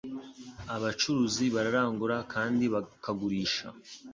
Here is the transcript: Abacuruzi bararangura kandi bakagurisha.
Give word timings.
Abacuruzi 0.75 1.45
bararangura 1.55 2.17
kandi 2.33 2.63
bakagurisha. 2.73 3.67